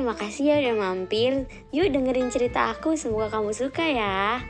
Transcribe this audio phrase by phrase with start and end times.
[0.00, 1.44] Hai, makasih ya udah mampir.
[1.76, 4.40] Yuk dengerin cerita aku, semoga kamu suka ya.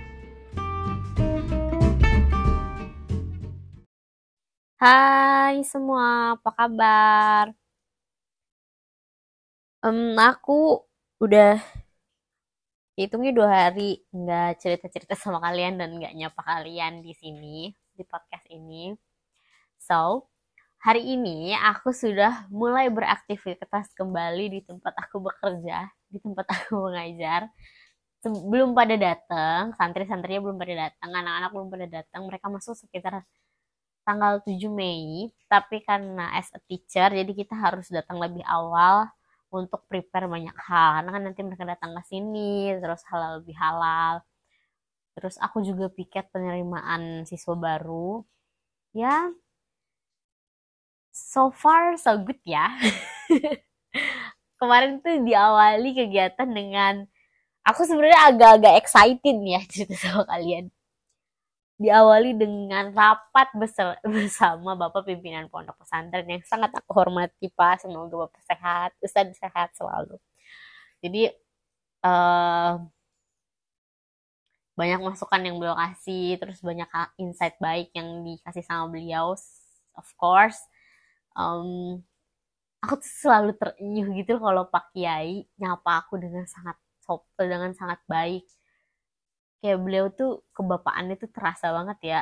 [4.78, 7.51] Hai semua, apa kabar?
[9.83, 10.87] Um, aku
[11.19, 11.58] udah
[12.94, 18.46] hitungnya dua hari nggak cerita-cerita sama kalian dan nggak nyapa kalian di sini di podcast
[18.55, 18.95] ini.
[19.82, 20.30] So,
[20.80, 27.53] hari ini aku sudah mulai beraktivitas kembali di tempat aku bekerja, di tempat aku mengajar.
[28.25, 32.20] Belum pada datang, santri-santrinya belum pada datang, anak-anak belum pada datang.
[32.29, 33.25] Mereka masuk sekitar
[34.05, 39.09] tanggal 7 Mei, tapi karena as a teacher, jadi kita harus datang lebih awal
[39.53, 41.01] untuk prepare banyak hal.
[41.01, 44.20] Karena kan nanti mereka datang ke sini, terus halal lebih halal.
[45.17, 48.25] Terus aku juga piket penerimaan siswa baru.
[48.92, 49.31] Ya,
[51.20, 52.72] so far so good ya.
[54.61, 57.05] Kemarin tuh diawali kegiatan dengan
[57.64, 60.72] aku sebenarnya agak-agak excited ya cerita sama kalian.
[61.80, 63.48] Diawali dengan rapat
[64.05, 67.89] bersama Bapak pimpinan pondok pesantren yang sangat aku hormati Pak.
[67.89, 70.20] Semoga Bapak sehat, Ustaz sehat selalu.
[71.00, 71.33] Jadi
[72.05, 72.84] uh,
[74.77, 79.33] banyak masukan yang beliau kasih, terus banyak insight baik yang dikasih sama beliau,
[79.97, 80.61] of course
[81.36, 82.00] um,
[82.81, 88.00] aku tuh selalu terenyuh gitu kalau Pak Kiai nyapa aku dengan sangat sopan dengan sangat
[88.09, 88.47] baik.
[89.61, 92.20] Kayak beliau tuh kebapaannya tuh terasa banget ya.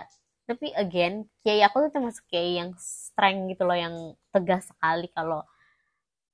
[0.48, 3.94] Tapi again kiai aku tuh termasuk kiai yang strength gitu loh yang
[4.32, 5.44] tegas sekali kalau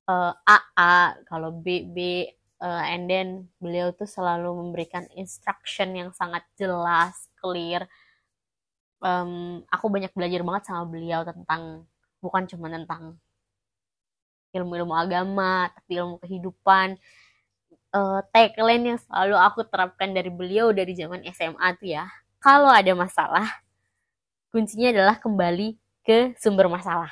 [0.06, 2.30] uh, A A kalau B B
[2.62, 7.90] uh, and then beliau tuh selalu memberikan instruction yang sangat jelas clear.
[9.04, 11.84] Um, aku banyak belajar banget sama beliau tentang
[12.24, 13.20] bukan cuma tentang
[14.56, 16.96] ilmu-ilmu agama tapi ilmu kehidupan.
[17.94, 22.10] Uh, tagline yang selalu aku terapkan dari beliau dari zaman SMA tuh ya
[22.42, 23.46] kalau ada masalah
[24.50, 27.10] kuncinya adalah kembali ke sumber masalah.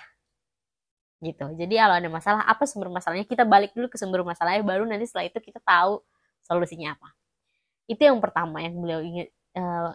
[1.23, 1.47] Gitu.
[1.55, 3.27] Jadi kalau ada masalah apa sumber masalahnya?
[3.27, 6.03] Kita balik dulu ke sumber masalahnya baru nanti setelah itu kita tahu
[6.43, 7.15] solusinya apa.
[7.87, 9.95] Itu yang pertama yang beliau ingat uh,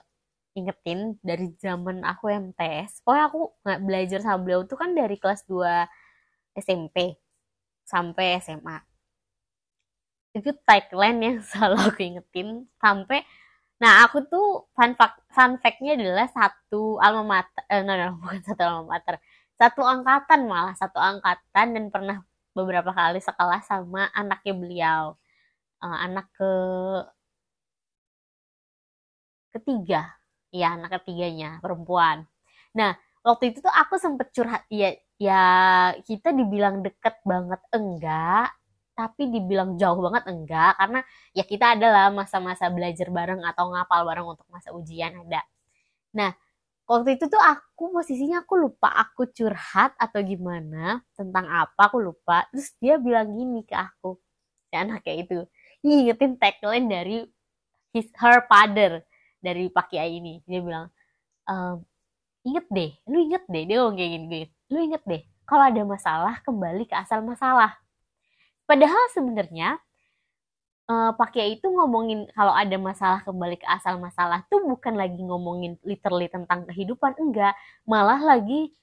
[0.57, 5.45] ingetin dari zaman aku MTS pokoknya aku nggak belajar sama beliau tuh kan dari kelas
[5.45, 5.61] 2
[6.57, 7.13] SMP
[7.85, 8.77] sampai SMA
[10.37, 12.47] itu tagline yang selalu aku ingetin
[12.81, 13.21] sampai
[13.77, 18.41] nah aku tuh fun fact fun factnya adalah satu alma mater eh, no, no, bukan
[18.41, 19.15] satu alma mater.
[19.57, 22.17] Satu angkatan malah satu angkatan dan pernah
[22.57, 25.03] beberapa kali sekelas sama anaknya beliau.
[25.81, 26.51] Uh, anak ke
[29.53, 30.16] ketiga
[30.57, 32.25] ya anak ketiganya perempuan.
[32.73, 35.43] Nah waktu itu tuh aku sempet curhat ya ya
[36.05, 38.53] kita dibilang deket banget enggak
[38.97, 40.99] tapi dibilang jauh banget enggak karena
[41.37, 45.45] ya kita adalah masa-masa belajar bareng atau ngapal bareng untuk masa ujian ada.
[46.17, 46.33] Nah
[46.89, 52.49] waktu itu tuh aku posisinya aku lupa aku curhat atau gimana tentang apa aku lupa.
[52.49, 54.17] Terus dia bilang gini ke aku
[54.67, 55.39] si anak kayak itu
[55.85, 57.17] ingetin tagline dari
[57.95, 59.03] his her father
[59.47, 60.43] dari Pak Kiai ini.
[60.43, 60.91] Dia bilang
[61.47, 61.75] ehm,
[62.43, 63.63] inget deh lu inget deh.
[63.63, 67.79] Dia ngomong kayak gini, gini lu inget deh kalau ada masalah kembali ke asal masalah.
[68.67, 69.79] Padahal sebenarnya
[70.91, 75.23] uh, Pak Kiai itu ngomongin kalau ada masalah kembali ke asal masalah tuh bukan lagi
[75.23, 77.55] ngomongin literally tentang kehidupan enggak.
[77.87, 78.75] Malah lagi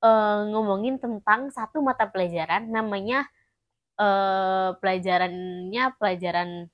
[0.00, 3.28] uh, ngomongin tentang satu mata pelajaran namanya
[4.00, 6.72] uh, pelajarannya pelajaran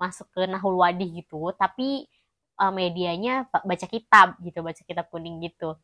[0.00, 1.52] masuk ke Nahul Wadih gitu.
[1.60, 2.08] Tapi
[2.58, 5.76] uh, medianya baca kitab gitu baca kitab kuning gitu.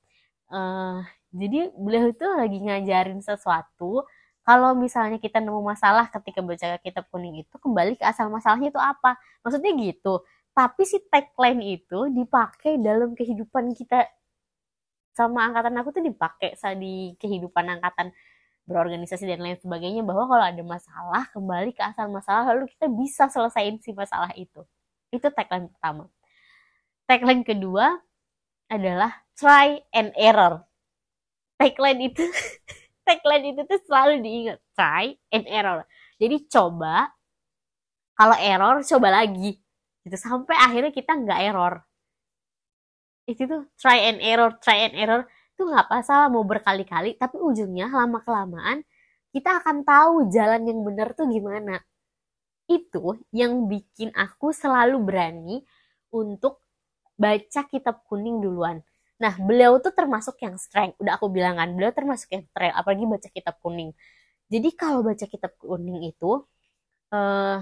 [0.49, 4.09] Uh, jadi beliau itu lagi ngajarin sesuatu
[4.49, 8.81] kalau misalnya kita nemu masalah ketika baca kitab kuning itu kembali ke asal masalahnya itu
[8.81, 9.21] apa?
[9.45, 10.25] Maksudnya gitu
[10.59, 14.11] tapi si tagline itu dipakai dalam kehidupan kita.
[15.15, 18.11] Sama angkatan aku tuh dipakai di kehidupan angkatan
[18.67, 23.31] berorganisasi dan lain sebagainya bahwa kalau ada masalah kembali ke asal masalah lalu kita bisa
[23.31, 24.67] selesaiin si masalah itu.
[25.15, 26.11] Itu tagline pertama
[27.09, 27.97] tagline kedua
[28.69, 30.61] adalah try and error.
[31.57, 32.23] Tagline itu
[33.09, 35.89] tagline itu tuh selalu diingat try and error.
[36.21, 37.09] Jadi coba
[38.13, 39.57] kalau error coba lagi
[40.05, 41.75] gitu sampai akhirnya kita nggak error.
[43.25, 45.25] Itu tuh try and error, try and error
[45.57, 48.87] itu nggak masalah mau berkali-kali tapi ujungnya lama kelamaan
[49.35, 51.83] kita akan tahu jalan yang benar tuh gimana.
[52.69, 55.57] Itu yang bikin aku selalu berani
[56.13, 56.68] untuk
[57.19, 58.81] baca kitab kuning duluan.
[59.19, 60.97] Nah, beliau tuh termasuk yang strength.
[61.03, 63.91] Udah aku bilang kan, beliau termasuk yang strength, apalagi baca kitab kuning.
[64.49, 66.47] Jadi kalau baca kitab kuning itu,
[67.13, 67.59] uh,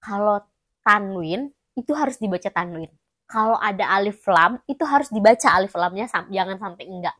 [0.00, 0.38] kalau
[0.84, 2.92] tanwin itu harus dibaca tanwin
[3.24, 7.16] kalau ada alif lam itu harus dibaca alif lamnya jangan sampai enggak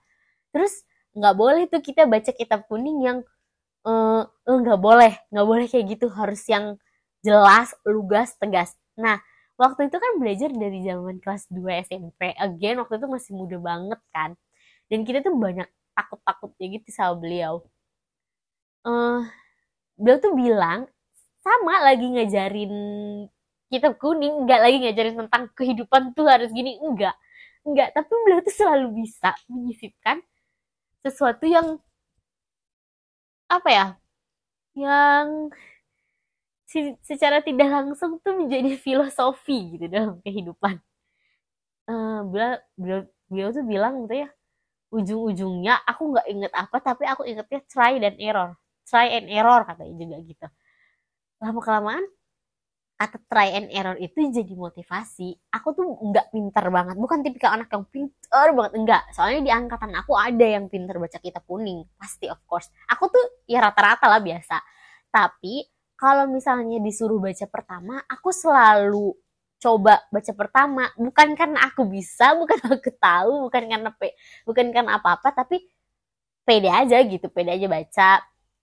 [0.52, 0.84] terus
[1.16, 3.18] nggak boleh tuh kita baca kitab kuning yang
[3.88, 6.76] uh, nggak boleh nggak boleh kayak gitu harus yang
[7.24, 9.18] jelas lugas tegas nah
[9.60, 14.00] waktu itu kan belajar dari zaman kelas 2 SMP again waktu itu masih muda banget
[14.14, 14.30] kan.
[14.90, 17.64] Dan kita tuh banyak takut-takutnya gitu sama beliau.
[18.84, 19.24] Uh,
[19.96, 20.80] beliau tuh bilang
[21.44, 22.74] sama lagi ngajarin
[23.72, 26.78] kitab kuning nggak lagi ngajarin tentang kehidupan tuh harus gini.
[26.82, 27.16] Enggak
[27.64, 30.20] enggak tapi beliau tuh selalu bisa menyisipkan
[31.00, 31.80] sesuatu yang
[33.48, 33.86] apa ya
[34.74, 35.52] yang
[37.02, 40.80] secara tidak langsung tuh menjadi filosofi gitu dalam kehidupan.
[41.84, 44.28] Uh, beliau, beliau beliau tuh bilang gitu ya
[44.94, 48.54] ujung-ujungnya aku nggak inget apa tapi aku ingetnya try dan error.
[48.86, 50.46] Try and error katanya juga gitu.
[51.42, 52.04] Lama kelamaan
[52.94, 55.34] kata try and error itu jadi motivasi.
[55.50, 56.94] Aku tuh nggak pinter banget.
[56.94, 61.18] Bukan tipikal anak yang pinter banget enggak soalnya di angkatan aku ada yang pinter baca
[61.18, 61.82] kitab kuning.
[61.98, 62.70] Pasti of course.
[62.94, 64.62] Aku tuh ya rata-rata lah biasa.
[65.10, 69.14] Tapi kalau misalnya disuruh baca pertama aku selalu
[69.64, 70.84] coba baca pertama.
[71.00, 74.12] Bukan karena aku bisa bukan aku tahu bukan karena pe
[74.44, 75.64] bukan karena apa-apa tapi
[76.44, 78.10] pede aja gitu pede aja baca.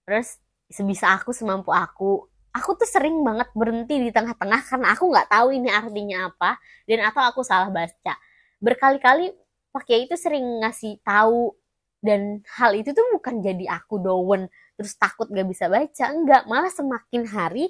[0.05, 0.37] Terus
[0.69, 2.29] sebisa aku semampu aku.
[2.51, 6.99] Aku tuh sering banget berhenti di tengah-tengah karena aku nggak tahu ini artinya apa dan
[7.07, 8.13] atau aku salah baca.
[8.59, 9.31] Berkali-kali
[9.71, 11.55] Pak itu sering ngasih tahu
[12.03, 14.51] dan hal itu tuh bukan jadi aku down
[14.81, 17.69] terus takut gak bisa baca enggak malah semakin hari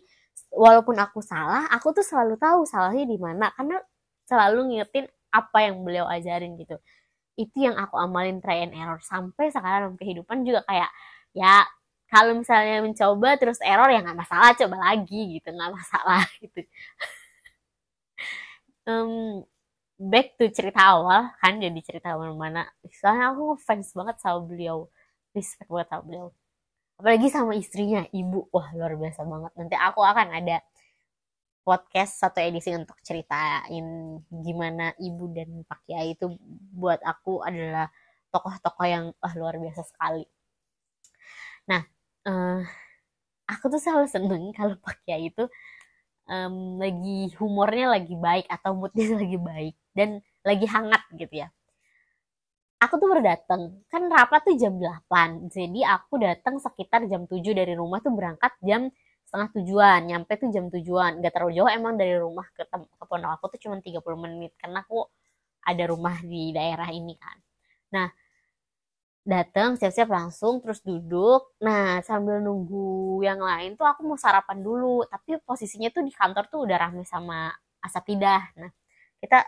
[0.55, 3.79] walaupun aku salah aku tuh selalu tahu salahnya di mana karena
[4.31, 6.75] selalu ngingetin apa yang beliau ajarin gitu.
[7.39, 8.99] Itu yang aku amalin try and error.
[9.03, 10.91] Sampai sekarang kehidupan juga kayak
[11.35, 11.63] ya
[12.11, 16.61] kalau misalnya mencoba terus error ya nggak masalah coba lagi gitu nggak masalah gitu.
[18.85, 19.45] Um,
[20.01, 24.77] back to cerita awal kan jadi cerita awal mana soalnya aku fans banget sama beliau.
[25.35, 26.27] Respect banget sama beliau
[27.01, 28.45] apalagi sama istrinya ibu.
[28.53, 29.51] Wah luar biasa banget.
[29.57, 30.61] Nanti aku akan ada
[31.65, 36.29] podcast satu edisi untuk ceritain gimana ibu dan Pak Kiai itu
[36.77, 37.89] buat aku adalah
[38.29, 40.29] tokoh-tokoh yang wah luar biasa sekali.
[41.65, 41.81] Nah
[42.29, 42.61] uh,
[43.49, 45.49] aku tuh selalu seneng kalau pakai itu
[46.29, 51.49] um, lagi humornya lagi baik atau moodnya lagi baik dan lagi hangat gitu ya
[52.81, 53.61] aku tuh baru datang
[53.93, 58.53] kan rapat tuh jam 8 jadi aku datang sekitar jam 7 dari rumah tuh berangkat
[58.65, 58.89] jam
[59.31, 59.99] setengah tujuan.
[60.11, 61.23] Nyampe tuh jam tujuan.
[61.23, 64.51] Gak terlalu jauh emang dari rumah ke, ke pondok aku tuh cuma 30 menit.
[64.59, 65.07] Karena aku
[65.63, 67.37] ada rumah di daerah ini kan.
[67.95, 68.07] Nah
[69.21, 71.55] datang siap-siap langsung terus duduk.
[71.63, 75.07] Nah sambil nunggu yang lain tuh aku mau sarapan dulu.
[75.07, 78.51] Tapi posisinya tuh di kantor tuh udah rame sama asatidah.
[78.59, 78.71] Nah
[79.23, 79.47] kita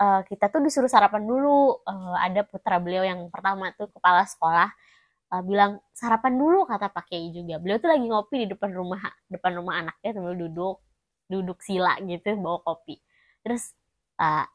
[0.00, 1.82] uh, kita tuh disuruh sarapan dulu.
[1.84, 4.68] Uh, ada putra beliau yang pertama tuh kepala sekolah
[5.32, 7.58] uh, bilang sarapan dulu kata Pak Kiai juga.
[7.62, 10.76] Beliau tuh lagi ngopi di depan rumah depan rumah anaknya sambil duduk
[11.26, 13.00] duduk sila gitu bawa kopi.
[13.44, 13.72] Terus
[14.20, 14.46] uh,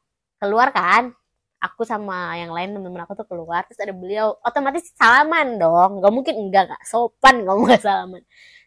[0.41, 1.13] keluar kan?
[1.61, 3.61] Aku sama yang lain teman-teman aku tuh keluar.
[3.69, 6.01] Terus ada beliau otomatis salaman dong.
[6.01, 8.23] Nggak mungkin enggak nggak sopan kamu nggak salaman.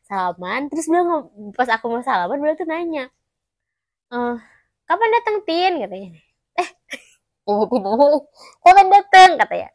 [0.06, 1.26] Salaman terus beliau
[1.58, 3.10] pas aku mau salaman beliau tuh nanya
[4.88, 5.72] kapan datang tin?
[5.82, 6.10] Katanya
[6.58, 6.70] eh
[7.48, 8.28] oh tidak
[8.62, 9.68] kapan datang katanya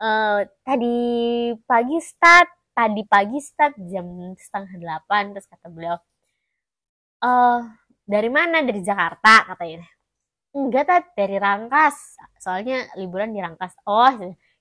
[0.00, 0.96] eh tadi
[1.64, 4.06] pagi start tadi pagi start jam
[4.38, 5.96] setengah delapan terus kata beliau
[7.20, 7.60] eh
[8.10, 8.58] dari mana?
[8.66, 9.86] Dari Jakarta katanya
[10.50, 12.18] enggak tak dari Rangkas.
[12.42, 13.78] Soalnya liburan di Rangkas.
[13.86, 14.10] Oh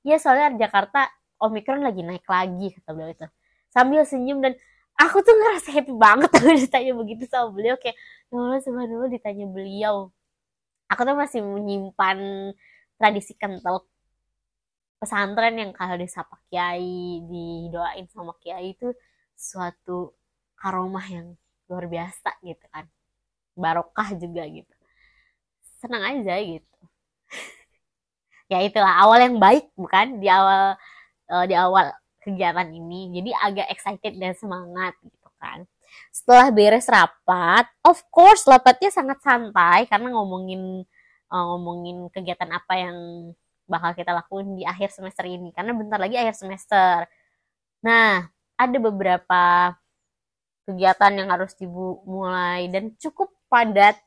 [0.06, 1.10] iya soalnya Jakarta
[1.42, 3.28] Omikron lagi naik lagi kata beliau itu.
[3.74, 4.54] Sambil senyum dan
[5.00, 7.98] aku tuh ngerasa happy banget kalau ditanya begitu sama beliau kayak
[8.30, 10.14] ya Allah ditanya beliau
[10.90, 12.18] aku tuh masih menyimpan
[12.98, 13.86] tradisi kental
[15.00, 18.92] pesantren yang kalau disapa kiai didoain sama kiai itu
[19.32, 20.12] suatu
[20.60, 21.28] karomah yang
[21.72, 22.86] luar biasa gitu kan.
[23.56, 24.74] Barokah juga gitu.
[25.80, 26.78] Senang aja gitu.
[28.50, 30.18] Ya itulah awal yang baik bukan?
[30.18, 30.74] Di awal
[31.30, 33.14] uh, di awal kegiatan ini.
[33.14, 35.70] Jadi agak excited dan semangat gitu kan
[36.10, 40.84] setelah beres rapat of course rapatnya sangat santai karena ngomongin
[41.30, 42.98] uh, ngomongin kegiatan apa yang
[43.70, 45.54] bakal kita lakuin di akhir semester ini.
[45.54, 47.06] Karena bentar lagi akhir semester.
[47.86, 48.28] Nah
[48.60, 49.74] ada beberapa
[50.68, 53.98] kegiatan yang harus dimulai dan cukup padat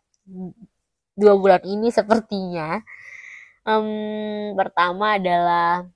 [1.16, 2.82] dua bulan ini sepertinya.
[3.62, 5.86] Um, pertama adalah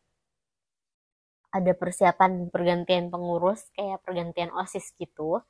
[1.51, 5.43] ada persiapan pergantian pengurus kayak pergantian osis gitu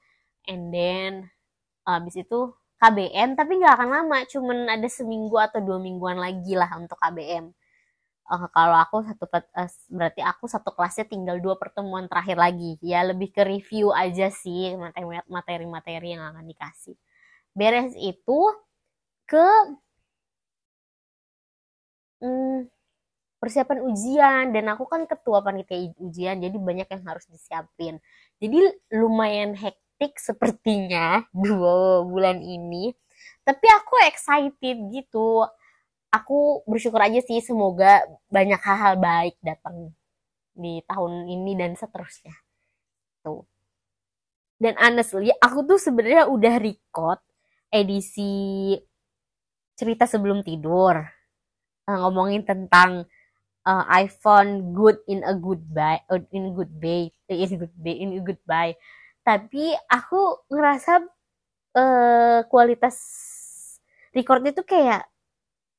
[0.46, 1.12] and then
[1.86, 2.50] abis itu
[2.82, 7.54] KBM tapi nggak akan lama cuman ada seminggu atau dua mingguan lagi lah untuk KBM
[8.30, 12.78] uh, kalau aku satu uh, berarti aku satu kelasnya tinggal dua pertemuan terakhir lagi.
[12.82, 14.74] Ya lebih ke review aja sih
[15.30, 16.96] materi-materi yang akan dikasih.
[17.56, 18.38] Beres itu
[19.26, 19.46] ke
[22.22, 22.68] hmm,
[23.40, 24.44] persiapan ujian.
[24.54, 28.02] Dan aku kan ketua panitia ujian jadi banyak yang harus disiapin.
[28.42, 28.58] Jadi
[28.92, 29.85] lumayan hektik
[30.16, 32.92] sepertinya dua bulan ini.
[33.42, 35.46] Tapi aku excited gitu.
[36.12, 39.92] Aku bersyukur aja sih semoga banyak hal-hal baik datang
[40.56, 42.34] di tahun ini dan seterusnya.
[43.24, 43.44] Tuh.
[44.56, 47.20] Dan honestly aku tuh sebenarnya udah record
[47.68, 48.72] edisi
[49.76, 51.04] cerita sebelum tidur.
[51.86, 53.06] Uh, ngomongin tentang
[53.66, 55.98] uh, iPhone good in a good buy
[56.30, 58.74] in good way in good way in a good buy
[59.26, 61.02] tapi aku ngerasa
[61.74, 62.96] uh, kualitas
[64.14, 65.02] recordnya tuh kayak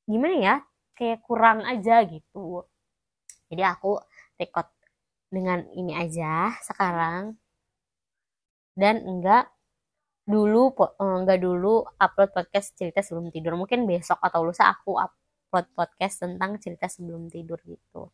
[0.03, 0.55] gimana ya?
[0.91, 2.67] Kayak kurang aja gitu.
[3.47, 3.95] Jadi aku
[4.35, 4.67] record
[5.31, 7.39] dengan ini aja sekarang.
[8.75, 9.47] Dan enggak
[10.27, 13.55] dulu enggak dulu upload podcast cerita sebelum tidur.
[13.55, 15.15] Mungkin besok atau lusa aku up,
[15.47, 18.11] upload podcast tentang cerita sebelum tidur gitu.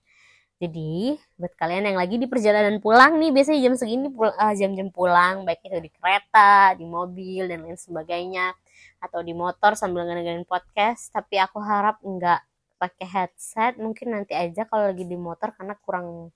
[0.63, 5.43] Jadi buat kalian yang lagi di perjalanan pulang nih biasanya jam segini eh, jam-jam pulang
[5.43, 8.55] baik itu di kereta, di mobil dan lain sebagainya
[9.03, 11.12] atau di motor sambil ngedengerin podcast.
[11.12, 12.39] Tapi aku harap nggak
[12.79, 16.32] pakai headset mungkin nanti aja kalau lagi di motor karena kurang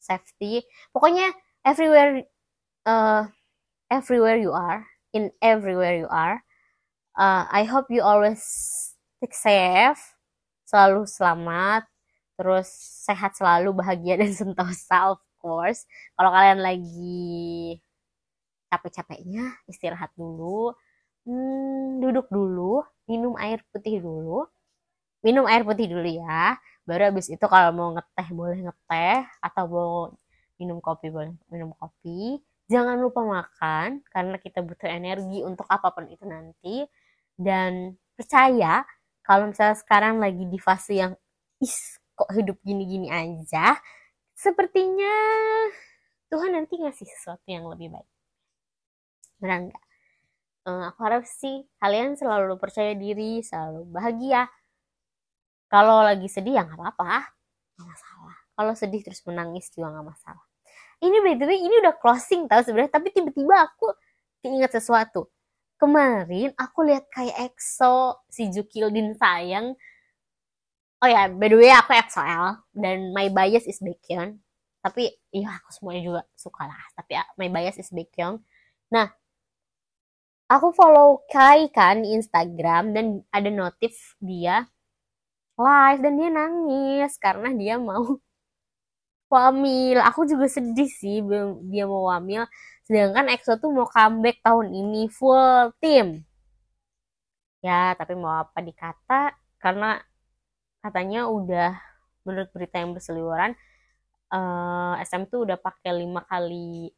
[0.00, 0.64] safety.
[0.88, 1.28] Pokoknya
[1.60, 2.24] everywhere
[2.88, 3.28] uh,
[3.92, 6.40] everywhere you are in everywhere you are
[7.18, 8.42] uh, I hope you always
[9.22, 10.02] take safe,
[10.66, 11.86] selalu selamat,
[12.38, 12.68] terus
[13.06, 15.86] sehat selalu, bahagia dan sentosa of course.
[16.16, 17.78] Kalau kalian lagi
[18.72, 20.74] capek-capeknya, istirahat dulu,
[21.28, 24.48] hmm, duduk dulu, minum air putih dulu,
[25.24, 26.58] minum air putih dulu ya.
[26.84, 29.92] Baru habis itu kalau mau ngeteh boleh ngeteh atau mau
[30.60, 32.40] minum kopi boleh minum kopi.
[32.68, 36.84] Jangan lupa makan karena kita butuh energi untuk apa pun itu nanti.
[37.34, 38.84] Dan percaya
[39.24, 41.12] kalau misalnya sekarang lagi di fase yang
[41.60, 43.78] is kok hidup gini-gini aja
[44.34, 45.14] sepertinya
[46.34, 48.10] Tuhan nanti ngasih sesuatu yang lebih baik.
[49.38, 49.84] Benar nggak?
[50.64, 54.50] Uh, aku harap sih kalian selalu percaya diri selalu bahagia.
[55.70, 57.30] Kalau lagi sedih ya nggak apa-apa
[57.78, 58.36] nggak masalah.
[58.54, 60.44] Kalau sedih terus menangis juga nggak masalah.
[60.98, 63.94] Ini by the way ini udah closing tau sebenarnya tapi tiba-tiba aku
[64.42, 65.30] keinget sesuatu.
[65.78, 69.78] Kemarin aku lihat kayak EXO si Jukildin sayang
[71.02, 74.38] oh ya by the way aku EXO-L dan my bias is Baekhyun
[74.84, 78.38] tapi iya aku semuanya juga suka lah tapi ah, my bias is Baekhyun
[78.92, 79.10] nah
[80.46, 84.68] aku follow Kai kan Instagram dan ada notif dia
[85.58, 88.18] live dan dia nangis karena dia mau
[89.32, 89.98] wamil.
[90.10, 91.22] Aku juga sedih sih
[91.70, 92.46] dia mau wamil.
[92.86, 96.26] Sedangkan EXO tuh mau comeback tahun ini full team.
[97.64, 99.32] Ya, tapi mau apa dikata?
[99.56, 99.96] Karena
[100.84, 101.72] katanya udah
[102.28, 103.56] menurut berita yang berseliweran
[104.34, 106.90] uh, eh, SM tuh udah pakai lima kali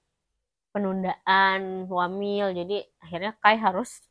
[0.72, 2.52] penundaan wamil.
[2.52, 4.04] Jadi akhirnya Kai harus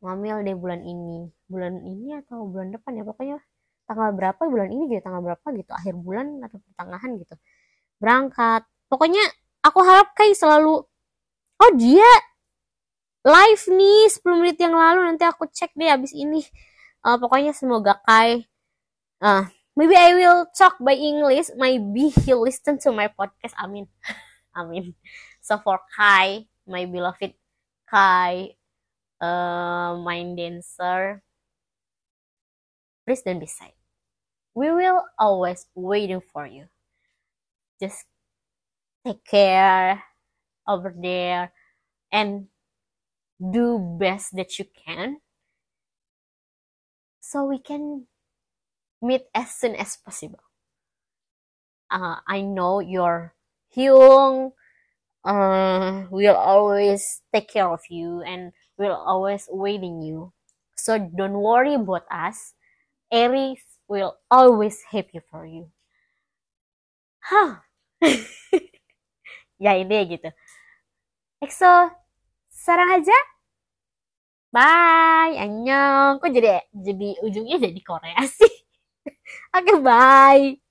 [0.00, 1.28] wamil deh bulan ini.
[1.48, 3.38] Bulan ini atau bulan depan ya pokoknya
[3.86, 5.72] tanggal berapa bulan ini gitu tanggal berapa gitu.
[5.72, 7.34] Akhir bulan atau pertengahan gitu.
[8.00, 8.62] Berangkat.
[8.92, 9.24] Pokoknya
[9.64, 10.84] aku harap Kai selalu
[11.56, 12.10] oh dia
[13.26, 15.00] live nih 10 menit yang lalu.
[15.08, 16.44] Nanti aku cek deh abis ini.
[17.06, 18.44] Uh, pokoknya semoga Kai
[19.20, 19.44] uh,
[19.76, 21.48] maybe I will talk by English.
[21.56, 23.54] Maybe he listen to my podcast.
[23.56, 23.88] I mean,
[24.54, 24.94] I mean.
[25.42, 27.34] so for Kai my beloved
[27.90, 28.56] Kai
[29.20, 31.22] uh, mind dancer
[33.06, 33.72] please don't be sad
[34.54, 36.68] we will always waiting for you.
[37.80, 38.04] Just
[39.04, 40.04] take care
[40.68, 41.52] over there
[42.12, 42.48] and
[43.40, 45.20] do best that you can
[47.20, 48.06] so we can
[49.02, 50.40] meet as soon as possible.
[51.90, 53.34] Uh, i know your
[53.74, 54.52] Hyung
[55.24, 60.32] uh, will always take care of you and will always waiting you.
[60.76, 62.54] So don't worry about us.
[63.12, 65.70] Aries will always happy for you.
[67.20, 67.56] Huh.
[69.58, 70.28] Ya ini gitu.
[71.40, 71.72] EXO
[72.52, 73.16] sarang aja.
[74.54, 76.18] Bye annyeong.
[76.22, 78.55] Kok jadi jadi ujungnya jadi Korea sih
[79.56, 80.65] oke okay, bye